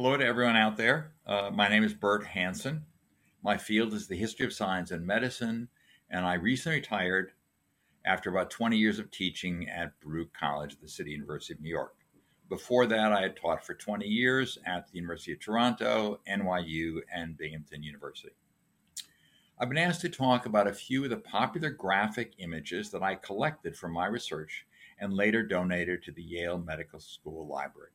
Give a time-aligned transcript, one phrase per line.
[0.00, 1.10] Hello to everyone out there.
[1.26, 2.84] Uh, my name is Bert Hansen.
[3.42, 5.70] My field is the history of science and medicine,
[6.08, 7.32] and I recently retired
[8.06, 11.70] after about 20 years of teaching at Baruch College at the City University of New
[11.70, 11.96] York.
[12.48, 17.36] Before that, I had taught for 20 years at the University of Toronto, NYU, and
[17.36, 18.36] Binghamton University.
[19.58, 23.16] I've been asked to talk about a few of the popular graphic images that I
[23.16, 24.64] collected from my research
[25.00, 27.90] and later donated to the Yale Medical School Library.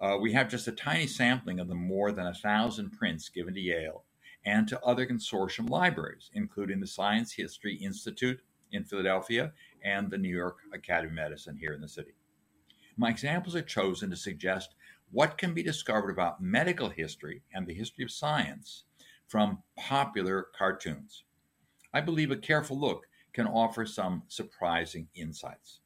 [0.00, 3.54] Uh, we have just a tiny sampling of the more than a thousand prints given
[3.54, 4.04] to Yale
[4.44, 8.40] and to other consortium libraries, including the Science History Institute
[8.72, 9.52] in Philadelphia
[9.84, 12.14] and the New York Academy of Medicine here in the city.
[12.96, 14.74] My examples are chosen to suggest
[15.10, 18.84] what can be discovered about medical history and the history of science
[19.28, 21.24] from popular cartoons.
[21.92, 25.80] I believe a careful look can offer some surprising insights.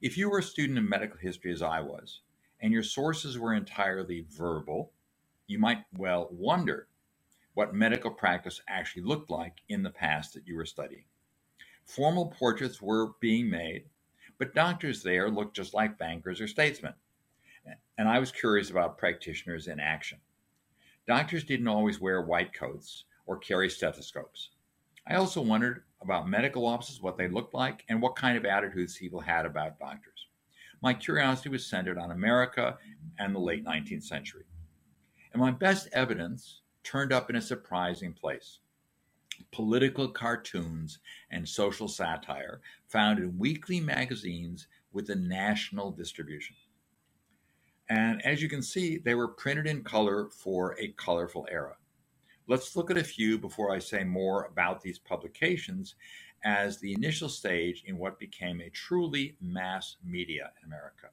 [0.00, 2.20] If you were a student of medical history as I was,
[2.62, 4.92] and your sources were entirely verbal,
[5.46, 6.88] you might well wonder
[7.54, 11.04] what medical practice actually looked like in the past that you were studying.
[11.84, 13.84] Formal portraits were being made,
[14.38, 16.94] but doctors there looked just like bankers or statesmen.
[17.98, 20.18] And I was curious about practitioners in action.
[21.06, 24.50] Doctors didn't always wear white coats or carry stethoscopes.
[25.06, 28.96] I also wondered about medical offices, what they looked like, and what kind of attitudes
[28.96, 30.11] people had about doctors.
[30.82, 32.76] My curiosity was centered on America
[33.18, 34.44] and the late 19th century.
[35.32, 38.58] And my best evidence turned up in a surprising place
[39.50, 40.98] political cartoons
[41.30, 46.54] and social satire found in weekly magazines with a national distribution.
[47.88, 51.76] And as you can see, they were printed in color for a colorful era.
[52.48, 55.94] Let's look at a few before I say more about these publications
[56.44, 61.10] as the initial stage in what became a truly mass media in America.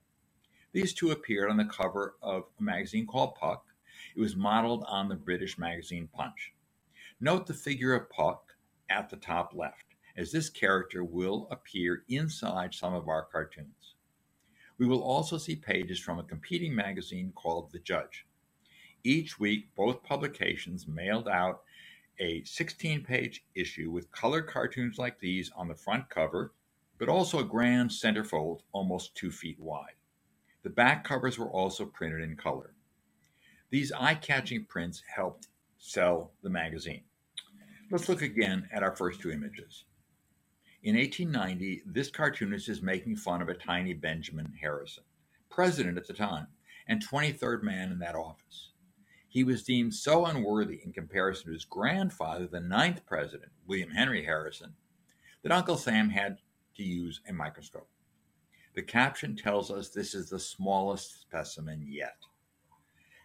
[0.72, 3.64] These two appeared on the cover of a magazine called Puck.
[4.16, 6.54] It was modeled on the British magazine Punch.
[7.22, 8.56] Note the figure of Puck
[8.90, 9.86] at the top left,
[10.18, 13.96] as this character will appear inside some of our cartoons.
[14.80, 18.26] We will also see pages from a competing magazine called The Judge.
[19.04, 21.62] Each week, both publications mailed out
[22.20, 26.54] a 16 page issue with colored cartoons like these on the front cover,
[26.98, 29.94] but also a grand centerfold almost two feet wide.
[30.64, 32.74] The back covers were also printed in color.
[33.70, 37.04] These eye catching prints helped sell the magazine.
[37.92, 39.86] Let's look again at our first two images.
[40.84, 45.04] In 1890, this cartoonist is making fun of a tiny Benjamin Harrison,
[45.50, 46.48] president at the time,
[46.88, 48.72] and 23rd man in that office.
[49.30, 54.26] He was deemed so unworthy in comparison to his grandfather, the ninth president, William Henry
[54.26, 54.74] Harrison,
[55.44, 56.40] that Uncle Sam had
[56.76, 57.88] to use a microscope.
[58.74, 62.18] The caption tells us this is the smallest specimen yet.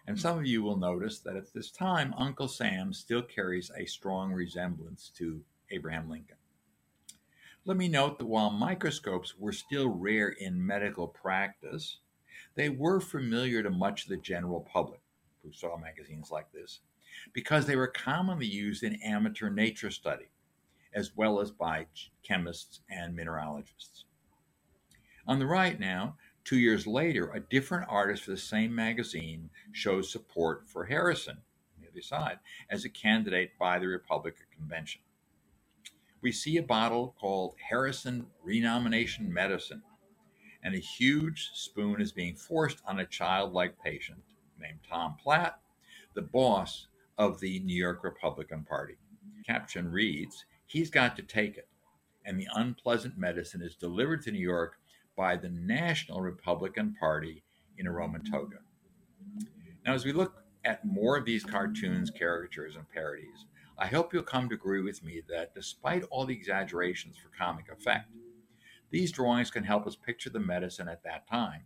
[0.07, 3.87] And some of you will notice that at this time, Uncle Sam still carries a
[3.87, 6.37] strong resemblance to Abraham Lincoln.
[7.65, 12.01] Let me note that while microscopes were still rare in medical practice,
[12.57, 15.01] they were familiar to much of the general public
[15.45, 16.81] who saw magazines like this,
[17.33, 20.31] because they were commonly used in amateur nature study,
[20.95, 21.87] as well as by
[22.23, 24.05] chemists and mineralogists.
[25.27, 30.11] On the right now, two years later, a different artist for the same magazine shows
[30.11, 31.39] support for Harrison,
[31.77, 32.39] on the other side,
[32.71, 35.01] as a candidate by the Republican convention.
[36.21, 39.83] We see a bottle called Harrison Renomination Medicine,
[40.63, 44.23] and a huge spoon is being forced on a childlike patient
[44.59, 45.61] named Tom Platt,
[46.15, 46.89] the boss
[47.19, 48.97] of the New York Republican Party.
[49.47, 51.69] Caption reads, He's got to take it.
[52.25, 54.77] And the unpleasant medicine is delivered to New York
[55.17, 57.43] by the National Republican Party
[57.79, 58.59] in a Roman toga.
[59.85, 64.23] Now, as we look at more of these cartoons, caricatures, and parodies, I hope you'll
[64.23, 68.09] come to agree with me that despite all the exaggerations for comic effect,
[68.91, 71.65] these drawings can help us picture the medicine at that time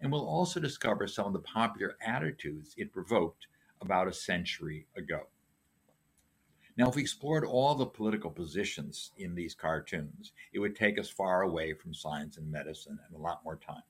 [0.00, 3.46] and we'll also discover some of the popular attitudes it provoked
[3.80, 5.26] about a century ago.
[6.76, 11.10] Now, if we explored all the political positions in these cartoons, it would take us
[11.10, 13.82] far away from science and medicine and a lot more time.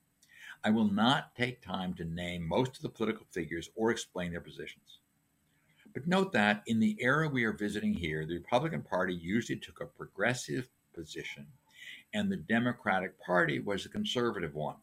[0.64, 4.40] I will not take time to name most of the political figures or explain their
[4.40, 4.98] positions.
[5.94, 9.80] But note that in the era we are visiting here, the Republican Party usually took
[9.80, 11.46] a progressive position,
[12.12, 14.76] and the Democratic Party was a conservative one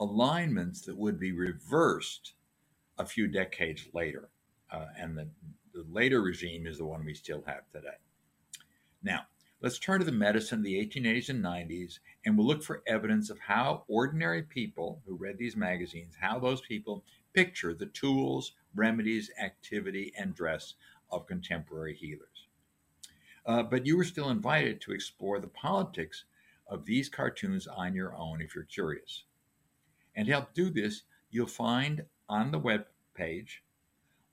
[0.00, 2.32] alignments that would be reversed
[2.98, 4.28] a few decades later.
[4.72, 5.28] Uh, and the,
[5.72, 7.96] the later regime is the one we still have today.
[9.02, 9.26] Now,
[9.62, 13.28] Let's turn to the medicine of the 1880s and 90s, and we'll look for evidence
[13.28, 17.04] of how ordinary people who read these magazines, how those people
[17.34, 20.74] picture the tools, remedies, activity, and dress
[21.10, 22.48] of contemporary healers.
[23.44, 26.24] Uh, but you are still invited to explore the politics
[26.66, 29.24] of these cartoons on your own if you're curious.
[30.14, 33.62] And to help do this, you'll find on the web page,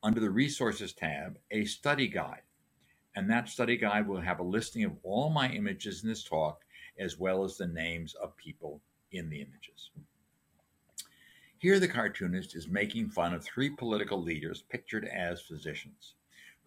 [0.04, 2.42] under the Resources tab, a study guide
[3.18, 6.62] and that study guide will have a listing of all my images in this talk,
[7.00, 8.80] as well as the names of people
[9.12, 9.90] in the images.
[11.58, 16.14] Here, the cartoonist is making fun of three political leaders pictured as physicians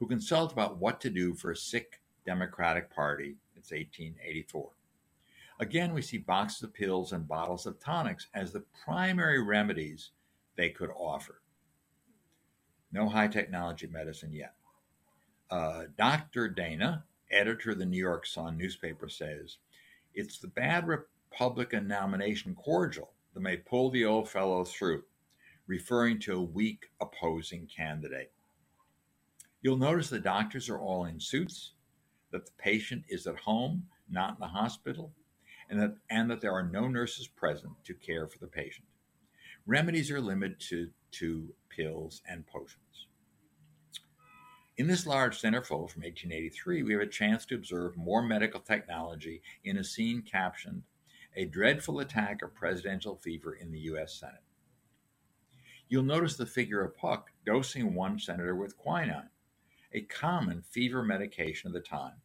[0.00, 3.36] who consult about what to do for a sick Democratic Party.
[3.54, 4.70] It's 1884.
[5.60, 10.12] Again, we see boxes of pills and bottles of tonics as the primary remedies
[10.56, 11.42] they could offer.
[12.92, 14.54] No high technology medicine yet.
[15.50, 16.48] Uh, Dr.
[16.48, 19.58] Dana, editor of the New York Sun newspaper, says
[20.14, 25.02] it's the bad Republican nomination cordial that may pull the old fellow through,
[25.66, 28.32] referring to a weak opposing candidate.
[29.60, 31.74] You'll notice the doctors are all in suits,
[32.30, 35.12] that the patient is at home, not in the hospital,
[35.70, 38.86] and that, and that there are no nurses present to care for the patient.
[39.66, 43.06] Remedies are limited to, to pills and potions.
[44.76, 49.42] In this large centerfold from 1883, we have a chance to observe more medical technology
[49.62, 50.82] in a scene captioned
[51.36, 54.18] A Dreadful Attack of Presidential Fever in the U.S.
[54.18, 54.42] Senate.
[55.88, 59.28] You'll notice the figure of Puck dosing one senator with quinine,
[59.92, 62.22] a common fever medication of the time.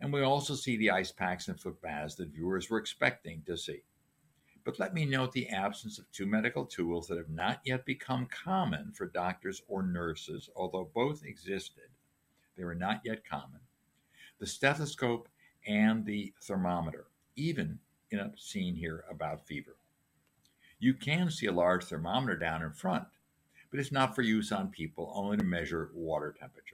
[0.00, 3.56] And we also see the ice packs and foot baths that viewers were expecting to
[3.56, 3.82] see.
[4.64, 8.26] But let me note the absence of two medical tools that have not yet become
[8.26, 11.90] common for doctors or nurses, although both existed.
[12.56, 13.60] They were not yet common.
[14.38, 15.28] The stethoscope
[15.66, 17.06] and the thermometer,
[17.36, 17.78] even
[18.10, 19.76] in a scene here about fever.
[20.78, 23.04] You can see a large thermometer down in front,
[23.70, 26.73] but it's not for use on people, only to measure water temperature.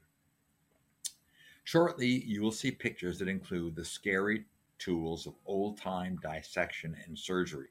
[1.71, 4.45] Shortly, you will see pictures that include the scary
[4.81, 7.69] tools of old time dissection and surgery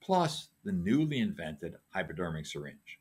[0.00, 2.98] plus the newly invented hypodermic syringe.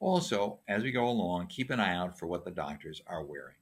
[0.00, 3.56] Also, as we go along, keep an eye out for what the doctors are wearing.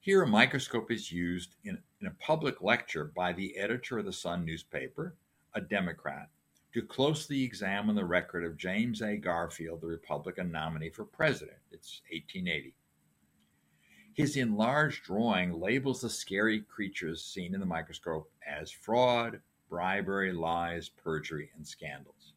[0.00, 4.12] Here, a microscope is used in, in, a public lecture by the editor of the
[4.12, 5.14] Sun newspaper,
[5.54, 6.30] a Democrat,
[6.74, 9.18] to closely examine the record of James A.
[9.18, 11.58] Garfield, the Republican nominee for president.
[11.70, 12.74] It's 1880.
[14.16, 20.88] His enlarged drawing labels the scary creatures seen in the microscope as fraud, bribery, lies,
[20.88, 22.32] perjury, and scandals.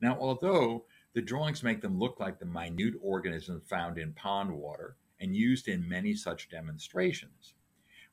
[0.00, 4.96] Now, although the drawings make them look like the minute organisms found in pond water
[5.20, 7.52] and used in many such demonstrations,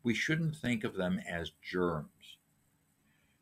[0.03, 2.39] we shouldn't think of them as germs,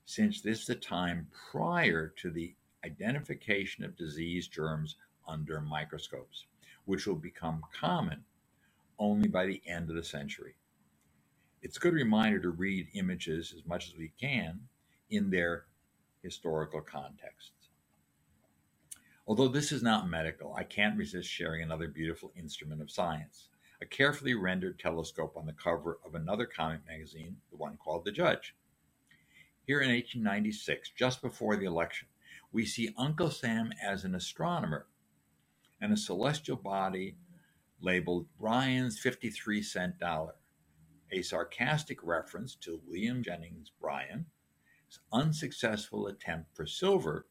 [0.05, 2.53] since this is the time prior to the
[2.85, 4.95] identification of disease germs
[5.27, 6.45] under microscopes,
[6.85, 8.23] which will become common
[8.99, 10.55] only by the end of the century
[11.61, 14.59] it's a good reminder to read images as much as we can
[15.09, 15.65] in their
[16.21, 17.69] historical contexts.
[19.27, 23.49] Although this is not medical, I can't resist sharing another beautiful instrument of science
[23.79, 28.11] a carefully rendered telescope on the cover of another comic magazine, the one called The
[28.11, 28.55] Judge.
[29.67, 32.07] Here in 1896, just before the election,
[32.51, 34.87] we see Uncle Sam as an astronomer
[35.79, 37.17] and a celestial body
[37.81, 40.35] labeled Bryan's 53 cent dollar
[41.11, 44.25] a sarcastic reference to William Jennings Bryan's
[45.13, 47.27] unsuccessful attempt for silver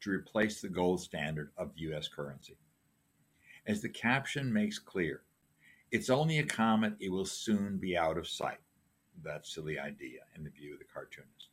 [0.00, 2.08] to replace the gold standard of U.S.
[2.08, 2.56] currency.
[3.66, 5.22] As the caption makes clear,
[5.90, 8.60] it's only a comet, it will soon be out of sight.
[9.24, 11.48] That silly idea in the view of the cartoonist.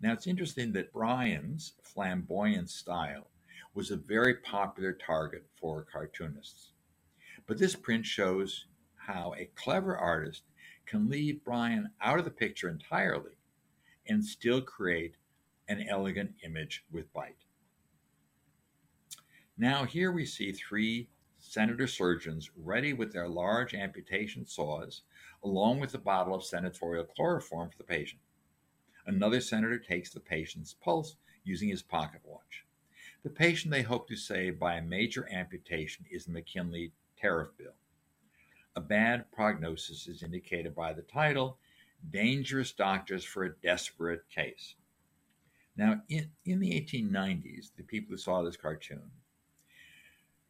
[0.00, 3.30] Now, it's interesting that Bryan's flamboyant style
[3.74, 6.72] was a very popular target for cartoonists.
[7.48, 10.42] But this print shows how a clever artist
[10.84, 13.38] can leave Bryan out of the picture entirely
[14.06, 15.16] and still create
[15.66, 17.46] an elegant image with bite.
[19.56, 25.02] Now, here we see three senator surgeons ready with their large amputation saws,
[25.42, 28.20] along with a bottle of senatorial chloroform for the patient.
[29.06, 32.66] Another senator takes the patient's pulse using his pocket watch.
[33.22, 37.74] The patient they hope to save by a major amputation is McKinley tariff bill.
[38.76, 41.58] A bad prognosis is indicated by the title
[42.10, 44.74] Dangerous Doctors for a Desperate Case.
[45.76, 49.10] Now, in, in the 1890s, the people who saw this cartoon,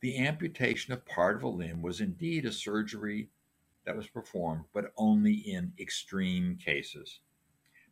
[0.01, 3.29] the amputation of part of a limb was indeed a surgery
[3.85, 7.21] that was performed, but only in extreme cases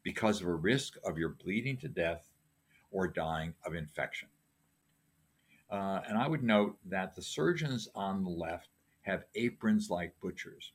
[0.03, 2.31] because of a risk of your bleeding to death
[2.91, 4.29] or dying of infection.
[5.71, 8.69] Uh, and I would note that the surgeons on the left
[9.03, 10.73] have aprons like butchers,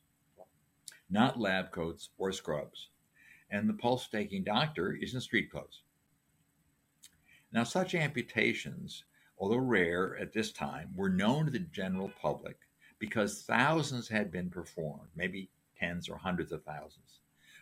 [1.10, 2.89] not lab coats or scrubs.
[3.50, 5.83] And the pulse taking doctor is in street clothes.
[7.51, 9.03] Now, such amputations,
[9.38, 12.57] although rare at this time, were known to the general public
[12.98, 17.19] because thousands had been performed, maybe tens or hundreds of thousands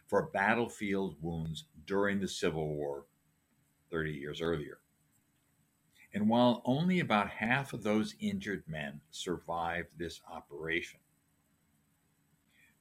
[0.10, 3.06] for battlefield wounds during the Civil War
[3.92, 4.80] 30 years earlier.
[6.14, 11.00] And while only about half of those injured men survived this operation,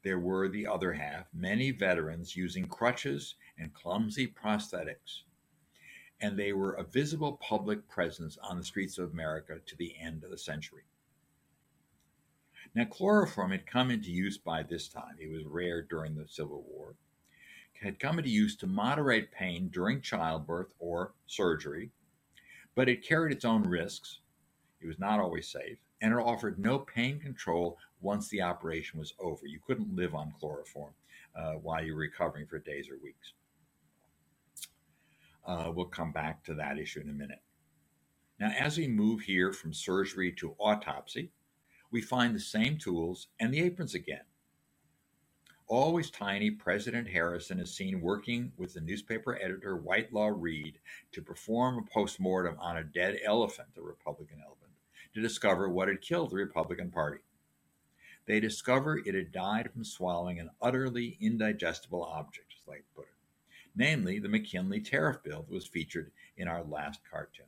[0.03, 5.23] there were the other half, many veterans using crutches and clumsy prosthetics.
[6.21, 10.25] And they were a visible public presence on the streets of America to the end
[10.25, 10.85] of the century.
[12.75, 15.17] Now, chloroform had come into use by this time.
[15.19, 16.97] It was rare during the Civil War
[17.83, 21.91] had come into use to moderate pain during childbirth or surgery,
[22.75, 24.21] but it carried its own risks.
[24.81, 29.15] It was not always safe, and it offered no pain control once the operation was
[29.19, 29.47] over.
[29.47, 30.93] You couldn't live on chloroform
[31.35, 33.33] uh, while you were recovering for days or weeks.
[35.47, 37.43] Uh, we'll come back to that issue in a minute.
[38.39, 41.33] Now, as we move here from surgery to autopsy,
[41.91, 44.28] we find the same tools and the aprons again.
[45.69, 50.79] Always tiny, President Harrison is seen working with the newspaper editor Whitelaw Reid
[51.13, 54.73] to perform a postmortem on a dead elephant, a Republican elephant,
[55.13, 57.21] to discover what had killed the Republican Party.
[58.25, 63.55] They discover it had died from swallowing an utterly indigestible object, as they put it,
[63.77, 67.45] namely the McKinley tariff bill that was featured in our last cartoon.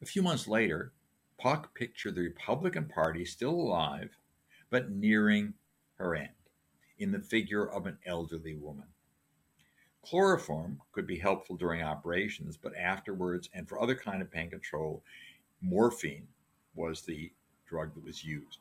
[0.00, 0.92] A few months later,
[1.38, 4.16] Puck pictured the Republican Party still alive,
[4.70, 5.52] but nearing
[5.98, 6.28] her end
[6.98, 8.86] in the figure of an elderly woman.
[10.02, 15.02] Chloroform could be helpful during operations, but afterwards and for other kind of pain control,
[15.60, 16.26] morphine
[16.74, 17.32] was the
[17.66, 18.60] drug that was used.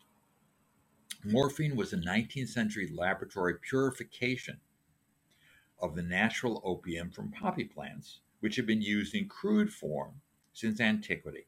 [1.23, 4.59] Morphine was a 19th century laboratory purification
[5.79, 10.21] of the natural opium from poppy plants, which had been used in crude form
[10.53, 11.47] since antiquity.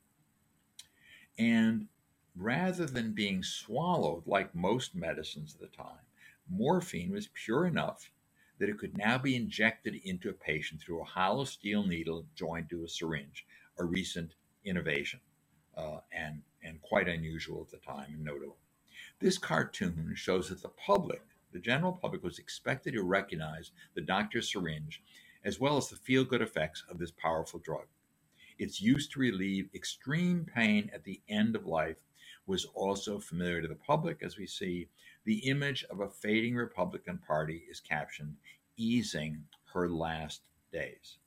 [1.37, 1.87] And
[2.35, 6.05] rather than being swallowed like most medicines of the time,
[6.49, 8.11] morphine was pure enough
[8.59, 12.69] that it could now be injected into a patient through a hollow steel needle joined
[12.69, 13.45] to a syringe,
[13.77, 15.19] a recent innovation
[15.77, 18.57] uh, and, and quite unusual at the time and notable.
[19.19, 21.21] This cartoon shows that the public,
[21.53, 25.01] the general public, was expected to recognize the doctor's syringe
[25.43, 27.85] as well as the feel good effects of this powerful drug.
[28.57, 31.97] Its use to relieve extreme pain at the end of life
[32.49, 34.89] was also familiar to the public, as we see
[35.23, 38.35] the image of a fading Republican Party is captioned,
[38.75, 40.41] easing her last
[40.73, 41.19] days.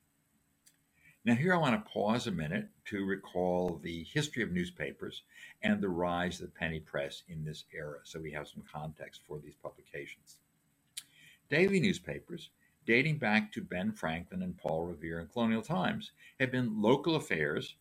[1.24, 5.22] Now, here I want to pause a minute to recall the history of newspapers
[5.62, 9.20] and the rise of the penny press in this era, so we have some context
[9.24, 10.38] for these publications.
[11.48, 12.50] Daily newspapers,
[12.84, 16.10] dating back to Ben Franklin and Paul Revere in colonial times,
[16.40, 17.76] had been local affairs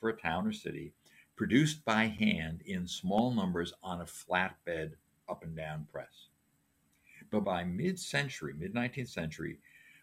[0.00, 0.94] for a town or city
[1.42, 4.92] produced by hand in small numbers on a flatbed
[5.28, 6.28] up and down press.
[7.32, 9.58] But by mid century, mid 19th century,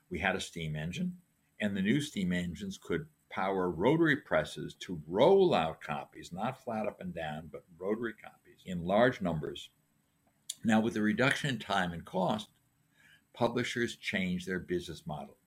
[0.09, 1.15] we had a steam engine,
[1.61, 6.87] and the new steam engines could power rotary presses to roll out copies, not flat
[6.87, 9.69] up and down, but rotary copies in large numbers.
[10.65, 12.49] Now, with the reduction in time and cost,
[13.33, 15.37] publishers changed their business model.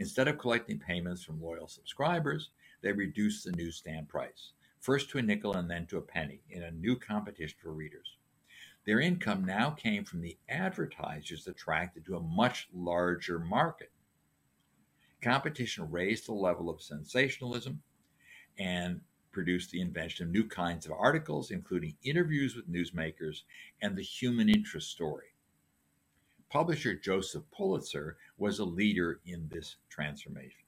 [0.00, 2.50] Instead of collecting payments from loyal subscribers,
[2.82, 4.50] they reduced the newsstand price
[4.86, 8.18] first to a nickel and then to a penny, in a new competition for readers.
[8.86, 13.90] Their income now came from the advertisers attracted to a much larger market.
[15.20, 17.82] Competition raised the level of sensationalism
[18.60, 19.00] and
[19.32, 23.38] produced the invention of new kinds of articles, including interviews with newsmakers
[23.82, 25.34] and the human interest story.
[26.48, 30.65] Publisher Joseph Pulitzer was a leader in this transformation.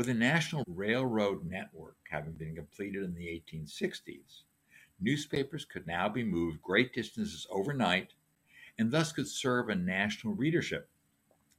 [0.00, 4.44] With the National Railroad Network having been completed in the 1860s,
[4.98, 8.14] newspapers could now be moved great distances overnight
[8.78, 10.88] and thus could serve a national readership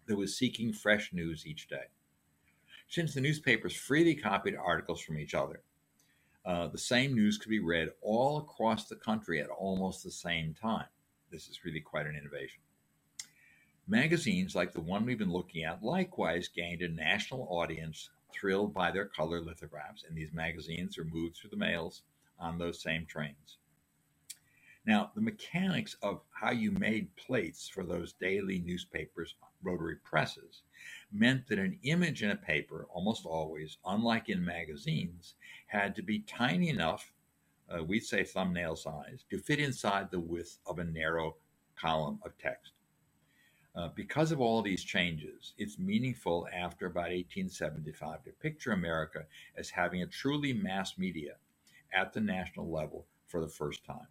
[0.08, 1.84] that was seeking fresh news each day.
[2.90, 5.62] Since the newspapers freely copied articles from each other,
[6.44, 10.56] uh, the same news could be read all across the country at almost the same
[10.60, 10.88] time.
[11.32, 12.62] This is really quite an innovation.
[13.88, 18.92] Magazines like the one we've been looking at likewise gained a national audience thrilled by
[18.92, 22.04] their color lithographs, and these magazines are moved through the mails
[22.40, 23.58] on those same trains.
[24.86, 30.64] Now, the mechanics of how you made plates for those daily newspapers' rotary presses
[31.12, 35.36] meant that an image in a paper, almost always, unlike in magazines,
[35.68, 37.14] had to be tiny enough,
[37.70, 41.36] uh, we'd say thumbnail size, to fit inside the width of a narrow
[41.76, 42.74] column of text.
[43.74, 49.24] Uh, because of all these changes, it's meaningful after about 1875 to picture America
[49.58, 51.36] as having a truly mass media
[51.94, 54.08] at the national level for the first time.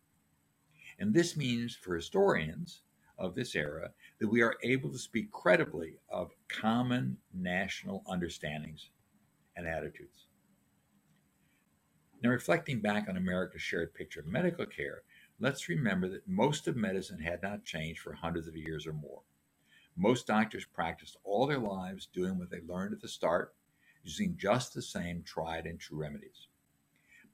[0.98, 2.82] And this means for historians
[3.18, 8.88] of this era that we are able to speak credibly of common national understandings
[9.56, 10.26] and attitudes.
[12.22, 15.02] Now, reflecting back on America's shared picture of medical care,
[15.38, 19.20] let's remember that most of medicine had not changed for hundreds of years or more.
[19.96, 23.54] Most doctors practiced all their lives doing what they learned at the start,
[24.02, 26.48] using just the same tried and true remedies.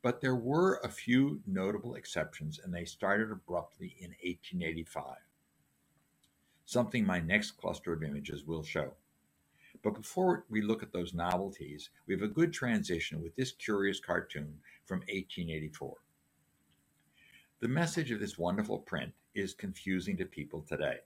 [0.03, 5.17] But there were a few notable exceptions, and they started abruptly in 1885,
[6.65, 8.95] something my next cluster of images will show.
[9.83, 14.01] But before we look at those novelties, we have a good transition with this curious
[14.01, 15.97] cartoon from 1884.
[17.61, 20.99] The message of this wonderful print is confusing to people today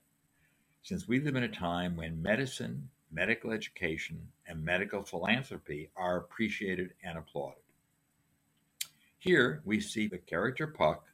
[0.81, 6.93] since we live in a time when medicine, medical education, and medical philanthropy are appreciated
[7.03, 7.61] and applauded.
[9.19, 11.05] Here we see the character Puck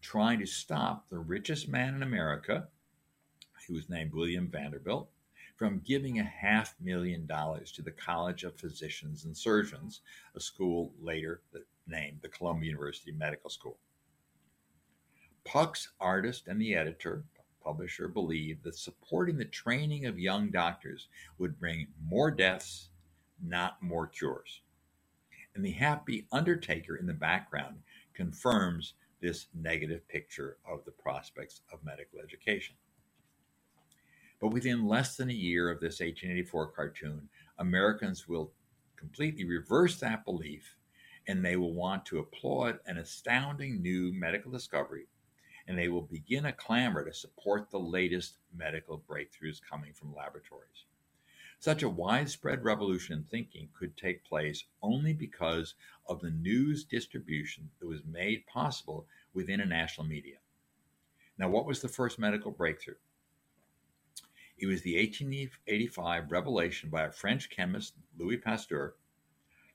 [0.00, 2.68] trying to stop the richest man in America,
[3.66, 5.08] who was named William Vanderbilt,
[5.56, 10.00] from giving a half million dollars to the College of Physicians and Surgeons,
[10.34, 11.40] a school later
[11.86, 13.78] named the Columbia University Medical School.
[15.44, 17.24] Puck's artist and the editor,
[17.66, 21.08] publisher believed that supporting the training of young doctors
[21.38, 22.90] would bring more deaths,
[23.42, 24.60] not more cures.
[25.56, 27.78] And the happy undertaker in the background
[28.14, 32.76] confirms this negative picture of the prospects of medical education.
[34.40, 38.52] But within less than a year of this 1884 cartoon, Americans will
[38.96, 40.76] completely reverse that belief
[41.26, 45.08] and they will want to applaud an astounding new medical discovery
[45.66, 50.84] and they will begin a clamor to support the latest medical breakthroughs coming from laboratories.
[51.58, 55.74] Such a widespread revolution in thinking could take place only because
[56.06, 60.36] of the news distribution that was made possible within a national media.
[61.38, 62.96] Now, what was the first medical breakthrough?
[64.58, 68.94] It was the 1885 revelation by a French chemist, Louis Pasteur,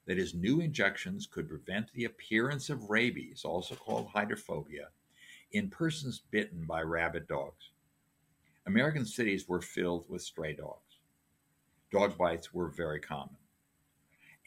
[0.05, 4.89] that his new injections could prevent the appearance of rabies, also called hydrophobia,
[5.51, 7.71] in persons bitten by rabid dogs.
[8.65, 10.99] American cities were filled with stray dogs.
[11.91, 13.35] Dog bites were very common.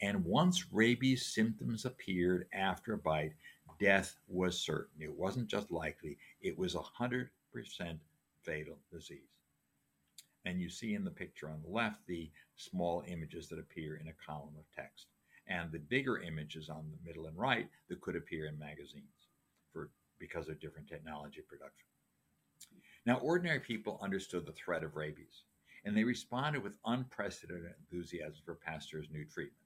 [0.01, 3.33] And once rabies symptoms appeared after a bite,
[3.79, 5.01] death was certain.
[5.01, 7.27] It wasn't just likely, it was a 100%
[8.41, 9.19] fatal disease.
[10.45, 14.07] And you see in the picture on the left the small images that appear in
[14.07, 15.07] a column of text,
[15.47, 19.27] and the bigger images on the middle and right that could appear in magazines
[19.71, 19.89] for
[20.19, 21.87] because of different technology production.
[23.05, 25.43] Now, ordinary people understood the threat of rabies,
[25.83, 29.61] and they responded with unprecedented enthusiasm for Pasteur's new treatment.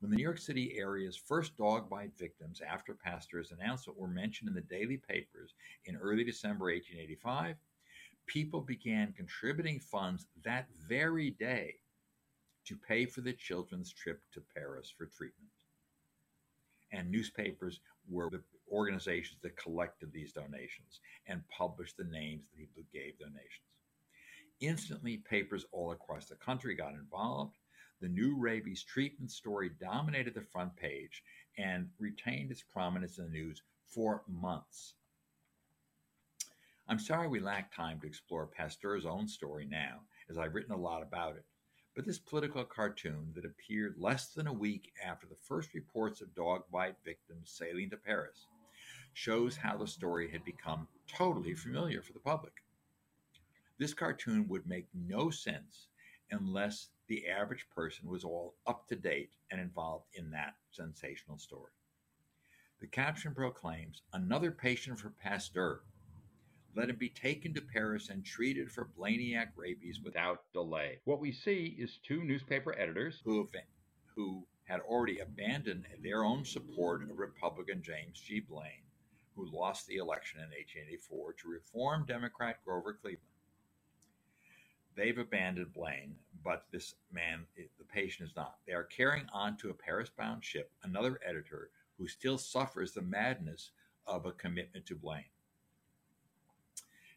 [0.00, 4.48] When the New York City area's first dog bite victims after Pasteur's announcement were mentioned
[4.48, 7.56] in the daily papers in early December 1885,
[8.26, 11.74] people began contributing funds that very day
[12.64, 15.52] to pay for the children's trip to Paris for treatment.
[16.92, 22.64] And newspapers were the organizations that collected these donations and published the names of the
[22.64, 23.68] people who gave donations.
[24.60, 27.58] Instantly, papers all across the country got involved.
[28.00, 31.22] The new rabies treatment story dominated the front page
[31.58, 34.94] and retained its prominence in the news for months.
[36.88, 40.76] I'm sorry we lack time to explore Pasteur's own story now, as I've written a
[40.76, 41.44] lot about it.
[41.94, 46.34] But this political cartoon that appeared less than a week after the first reports of
[46.34, 48.46] dog bite victims sailing to Paris
[49.14, 52.52] shows how the story had become totally familiar for the public.
[53.78, 55.88] This cartoon would make no sense
[56.30, 61.72] unless the average person was all up to date and involved in that sensational story.
[62.80, 65.82] The caption proclaims another patient for Pasteur.
[66.74, 71.00] Let him be taken to Paris and treated for Blaniac rabies without delay.
[71.04, 73.50] What we see is two newspaper editors who, have,
[74.14, 78.40] who had already abandoned their own support of Republican James G.
[78.40, 78.82] Blaine
[79.34, 83.26] who lost the election in 1884 to reform Democrat Grover Cleveland.
[84.94, 88.58] They've abandoned Blaine, but this man, the patient, is not.
[88.66, 93.02] They are carrying on to a Paris bound ship another editor who still suffers the
[93.02, 93.70] madness
[94.06, 95.24] of a commitment to Blaine.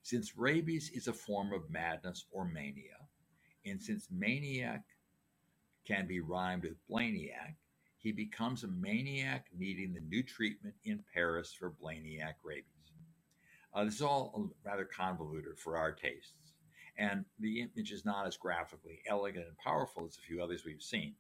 [0.04, 3.08] Since rabies is a form of madness or mania,
[3.66, 4.84] and since maniac
[5.86, 7.56] can be rhymed with blaniac,
[8.06, 12.94] he becomes a maniac needing the new treatment in Paris for blaniac rabies.
[13.74, 16.54] Uh, this is all rather convoluted for our tastes,
[17.00, 20.84] and the image is not as graphically elegant and powerful as a few others we've
[20.84, 21.16] seen,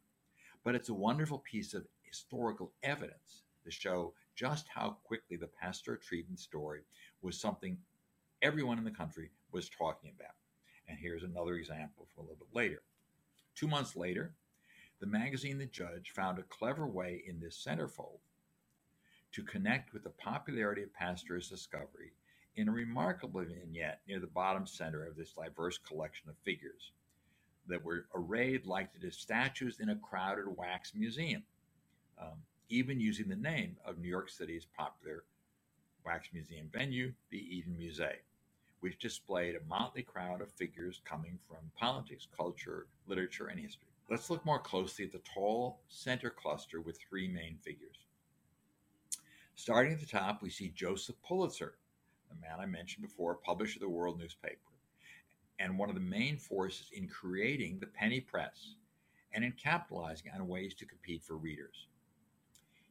[0.64, 5.96] but it's a wonderful piece of historical evidence to show just how quickly the Pasteur
[5.96, 6.82] treatment story
[7.24, 7.80] was something
[8.44, 10.36] everyone in the country was talking about.
[10.88, 12.84] And here's another example from a little bit later.
[13.56, 14.36] Two months later,
[15.00, 18.20] the magazine The Judge found a clever way in this centerfold
[19.34, 22.14] to connect with the popularity of Pasteur's discovery
[22.56, 26.92] in a remarkable vignette near the bottom center of this diverse collection of figures
[27.68, 31.44] that were arrayed like the statues in a crowded wax museum,
[32.22, 35.24] um, even using the name of New York City's popular
[36.06, 38.18] wax museum venue, the Eden Musée
[38.86, 43.95] which displayed a motley crowd of figures coming from politics, culture, literature, and history.
[44.08, 48.06] Let's look more closely at the tall center cluster with three main figures.
[49.56, 51.76] Starting at the top, we see Joseph Pulitzer,
[52.30, 54.60] the man I mentioned before, publisher of the World newspaper,
[55.58, 58.76] and one of the main forces in creating the penny press
[59.34, 61.88] and in capitalizing on ways to compete for readers.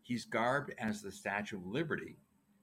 [0.02, 2.16] He's garbed as the Statue of Liberty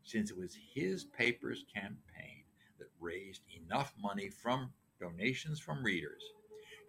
[0.03, 2.43] since it was his paper's campaign
[2.79, 6.23] that raised enough money from donations from readers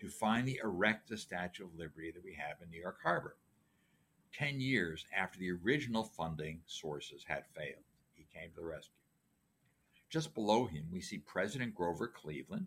[0.02, 3.36] to finally erect the Statue of Liberty that we have in New York Harbor.
[4.34, 8.96] 10 years after the original funding sources had failed, he came to the rescue.
[10.10, 12.66] Just below him, we see President Grover Cleveland,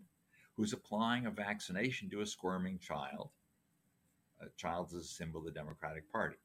[0.56, 3.28] who's applying a vaccination to a squirming child.
[4.40, 6.36] A child is a symbol of the Democratic Party.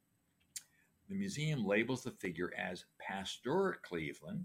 [1.07, 4.43] The museum labels the figure as Pasteur Cleveland,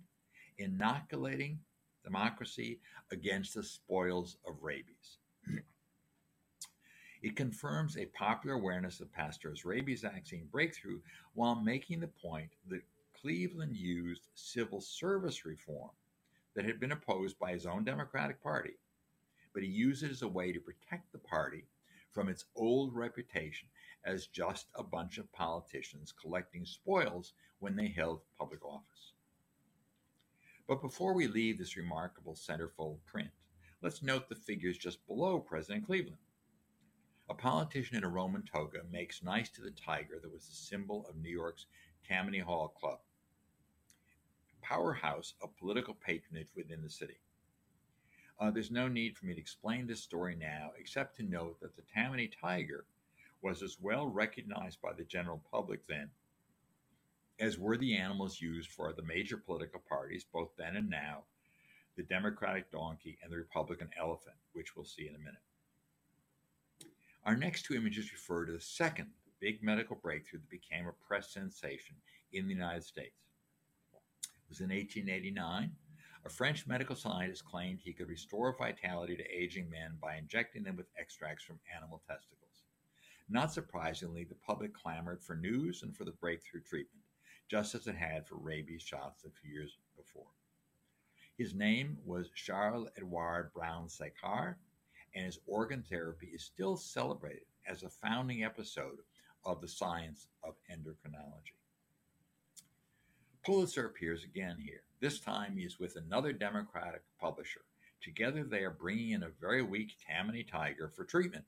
[0.59, 1.59] inoculating
[2.05, 2.79] democracy
[3.11, 5.19] against the spoils of rabies.
[7.23, 11.01] it confirms a popular awareness of Pasteur's rabies vaccine breakthrough
[11.35, 12.83] while making the point that
[13.21, 15.91] Cleveland used civil service reform
[16.55, 18.75] that had been opposed by his own Democratic Party,
[19.53, 21.65] but he used it as a way to protect the party
[22.13, 23.69] from its old reputation
[24.05, 29.13] as just a bunch of politicians collecting spoils when they held public office.
[30.69, 33.31] But before we leave this remarkable centerfold print,
[33.83, 36.19] let's note the figures just below President Cleveland.
[37.29, 41.07] A politician in a Roman toga makes nice to the tiger that was the symbol
[41.09, 41.67] of New York's
[42.07, 43.01] Tammany Hall Club,
[44.63, 47.19] powerhouse of political patronage within the city.
[48.39, 51.75] Uh, there's no need for me to explain this story now, except to note that
[51.75, 52.85] the Tammany tiger
[53.43, 56.11] was as well recognized by the general public then
[57.39, 61.25] as were the animals used for the major political parties, both then and now,
[61.97, 65.43] the Democratic donkey and the Republican elephant, which we'll see in a minute.
[67.27, 69.09] Our next two images refer to the second
[69.41, 71.97] big medical breakthrough that became a press sensation
[72.33, 73.27] in the United States.
[74.23, 75.73] It was in 1889.
[76.25, 80.77] A French medical scientist claimed he could restore vitality to aging men by injecting them
[80.77, 82.63] with extracts from animal testicles.
[83.29, 87.03] Not surprisingly, the public clamored for news and for the breakthrough treatment
[87.49, 90.27] just as it had for rabies shots a few years before.
[91.39, 94.57] His name was Charles Edouard Brown Séquard,
[95.17, 98.99] and his organ therapy is still celebrated as a founding episode
[99.45, 101.57] of the science of endocrinology.
[103.43, 104.83] Pulitzer appears again here.
[105.01, 107.63] This time he is with another Democratic publisher.
[108.03, 111.45] Together they are bringing in a very weak Tammany tiger for treatment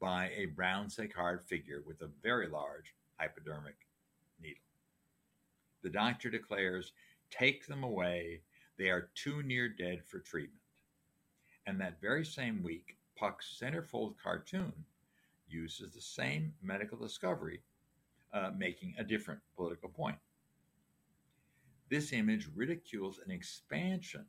[0.00, 3.76] by a Brown Séquard figure with a very large hypodermic
[4.40, 4.62] needle.
[5.82, 6.92] The doctor declares,
[7.30, 8.40] Take them away.
[8.78, 10.60] They are too near dead for treatment.
[11.66, 14.72] And that very same week, Puck's centerfold cartoon
[15.48, 17.62] uses the same medical discovery,
[18.32, 20.18] uh, making a different political point.
[21.88, 24.26] This image ridicules an expansion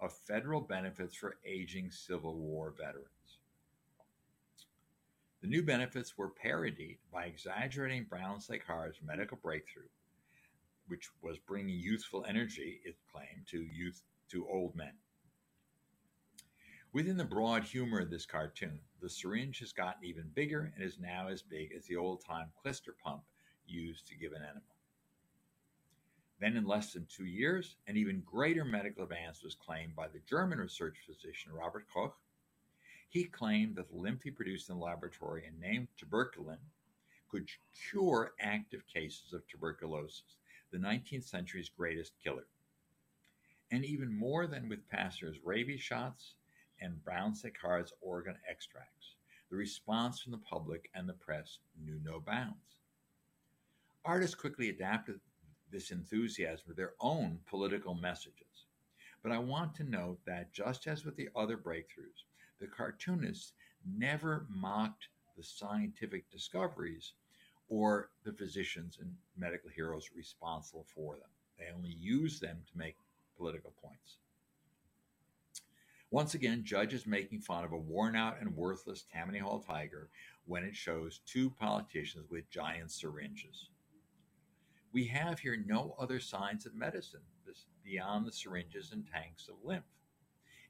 [0.00, 3.08] of federal benefits for aging Civil War veterans.
[5.42, 9.88] The new benefits were parodied by exaggerating Brown Séquard's medical breakthrough
[10.88, 14.92] which was bringing youthful energy, it claimed, to youth to old men.
[16.96, 20.98] Within the broad humor of this cartoon, the syringe has gotten even bigger and is
[20.98, 23.22] now as big as the old time Clyster pump
[23.66, 24.62] used to give an enema.
[26.40, 30.22] Then, in less than two years, an even greater medical advance was claimed by the
[30.26, 32.16] German research physician Robert Koch.
[33.10, 36.60] He claimed that the lymph he produced in the laboratory and named tuberculin
[37.28, 37.50] could
[37.90, 40.38] cure active cases of tuberculosis
[40.70, 42.46] the 19th century's greatest killer.
[43.70, 46.36] And even more than with Pasteur's rabies shots
[46.80, 49.14] and Brown-Séquard's organ extracts,
[49.50, 52.80] the response from the public and the press knew no bounds.
[54.04, 55.20] Artists quickly adapted
[55.70, 58.66] this enthusiasm to their own political messages.
[59.22, 62.24] But I want to note that just as with the other breakthroughs,
[62.60, 63.52] the cartoonists
[63.84, 67.12] never mocked the scientific discoveries
[67.68, 71.28] or the physicians and medical heroes responsible for them.
[71.58, 72.96] They only used them to make
[73.36, 74.18] political points.
[76.10, 80.08] Once again, Judge is making fun of a worn out and worthless Tammany Hall tiger
[80.44, 83.70] when it shows two politicians with giant syringes.
[84.92, 87.22] We have here no other signs of medicine
[87.84, 89.84] beyond the syringes and tanks of lymph,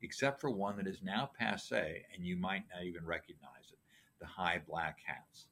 [0.03, 3.79] except for one that is now passe and you might not even recognize it
[4.21, 5.47] the high black hats.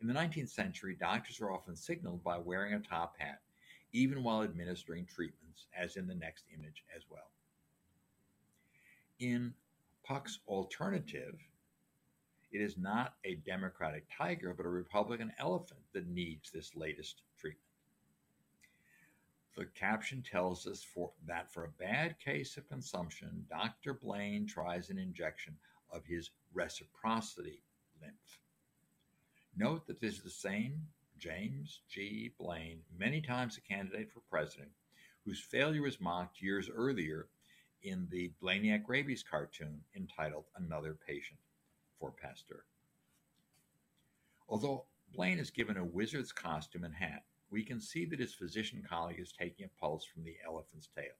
[0.00, 3.40] In the 19th century, doctors were often signaled by wearing a top hat,
[3.92, 7.30] even while administering treatments, as in the next image as well.
[9.18, 9.54] In
[10.04, 11.40] Puck's alternative,
[12.52, 17.62] it is not a Democratic tiger, but a Republican elephant that needs this latest treatment.
[19.56, 23.94] The caption tells us for, that for a bad case of consumption, Dr.
[23.94, 25.56] Blaine tries an injection
[25.90, 27.62] of his reciprocity
[28.02, 28.40] lymph.
[29.56, 30.86] Note that this is the same
[31.18, 32.32] James G.
[32.38, 34.70] Blaine, many times a candidate for president,
[35.24, 37.28] whose failure was mocked years earlier
[37.82, 41.38] in the Blaniac rabies cartoon entitled Another Patient
[41.98, 42.64] for Pasteur.
[44.48, 44.84] Although
[45.14, 49.20] Blaine is given a wizard's costume and hat, we can see that his physician colleague
[49.20, 51.14] is taking a pulse from the elephant's tail.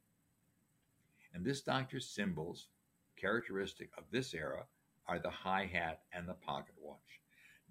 [1.33, 2.69] And this doctor's symbols,
[3.17, 4.65] characteristic of this era,
[5.07, 7.21] are the high hat and the pocket watch.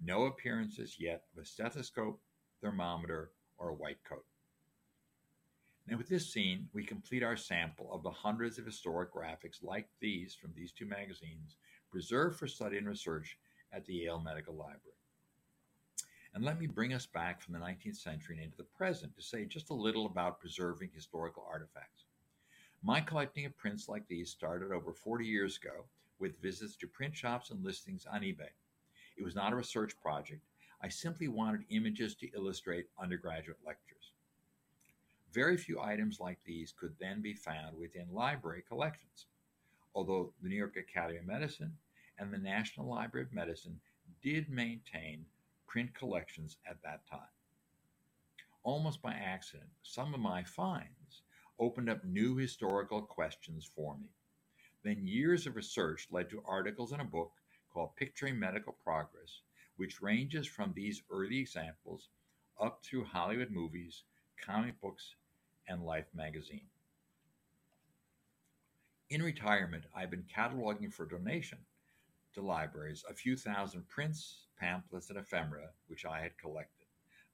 [0.02, 2.20] No appearances yet of a stethoscope,
[2.60, 4.24] thermometer, or a white coat.
[5.88, 9.88] Now, with this scene, we complete our sample of the hundreds of historic graphics like
[10.00, 11.56] these from these two magazines,
[11.92, 13.38] preserved for study and research
[13.72, 14.80] at the Yale Medical Library.
[16.34, 19.22] And let me bring us back from the 19th century and into the present to
[19.22, 22.04] say just a little about preserving historical artifacts.
[22.82, 25.86] My collecting of prints like these started over 40 years ago
[26.18, 28.50] with visits to print shops and listings on eBay.
[29.16, 30.42] It was not a research project.
[30.82, 33.95] I simply wanted images to illustrate undergraduate lectures.
[35.36, 39.26] Very few items like these could then be found within library collections,
[39.94, 41.76] although the New York Academy of Medicine
[42.18, 43.78] and the National Library of Medicine
[44.22, 45.26] did maintain
[45.66, 47.28] print collections at that time.
[48.62, 51.20] Almost by accident, some of my finds
[51.58, 54.08] opened up new historical questions for me.
[54.84, 57.32] Then years of research led to articles in a book
[57.68, 59.42] called Picturing Medical Progress,
[59.76, 62.08] which ranges from these early examples
[62.58, 64.02] up through Hollywood movies,
[64.42, 65.14] comic books,
[65.68, 66.68] and Life magazine.
[69.10, 71.58] In retirement, I've been cataloging for donation
[72.34, 76.86] to libraries a few thousand prints, pamphlets, and ephemera which I had collected.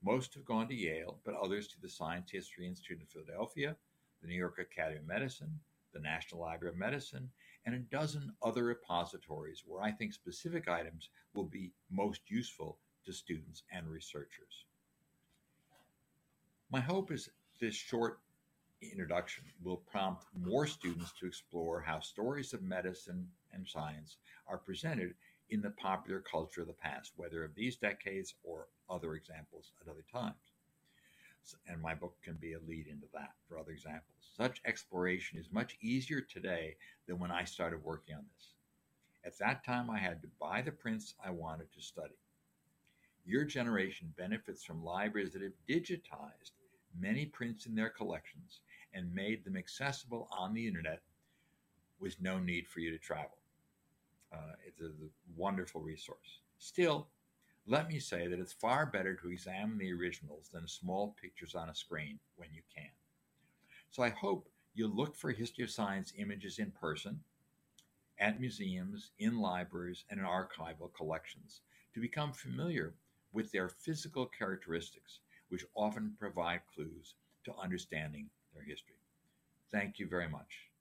[0.02, 3.76] Most have gone to Yale, but others to the Science History Institute in Philadelphia,
[4.20, 5.60] the New York Academy of Medicine,
[5.92, 7.30] the National Library of Medicine,
[7.64, 13.12] and a dozen other repositories where I think specific items will be most useful to
[13.12, 14.66] students and researchers.
[16.70, 17.28] My hope is
[17.60, 18.18] this short
[18.80, 24.16] introduction will prompt more students to explore how stories of medicine and science
[24.48, 25.14] are presented
[25.50, 29.88] in the popular culture of the past, whether of these decades or other examples at
[29.88, 30.34] other times.
[31.66, 34.04] And my book can be a lead into that for other examples.
[34.36, 38.54] Such exploration is much easier today than when I started working on this.
[39.24, 42.14] At that time, I had to buy the prints I wanted to study.
[43.24, 46.52] Your generation benefits from libraries that have digitized
[46.98, 48.60] many prints in their collections
[48.94, 51.00] and made them accessible on the internet
[51.98, 53.38] with no need for you to travel.
[54.32, 56.40] Uh, it's a, a wonderful resource.
[56.58, 57.08] Still,
[57.66, 61.68] let me say that it's far better to examine the originals than small pictures on
[61.68, 62.90] a screen when you can.
[63.90, 67.20] So I hope you'll look for history of science images in person,
[68.18, 71.60] at museums, in libraries, and in archival collections
[71.94, 72.94] to become familiar
[73.32, 75.20] with their physical characteristics
[75.52, 78.96] which often provide clues to understanding their history.
[79.70, 80.71] Thank you very much.